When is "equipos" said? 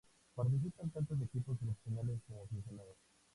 1.13-1.59